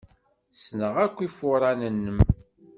[0.53, 2.19] Ssneɣ akk ufuren-nnem.